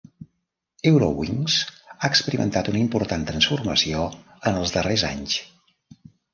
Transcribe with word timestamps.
Eurowings 0.91 1.57
ha 1.97 2.09
experimentat 2.09 2.71
una 2.73 2.83
important 2.85 3.29
transformació 3.29 4.09
en 4.53 4.61
els 4.65 4.77
darrers 4.81 5.07
anys. 5.15 5.41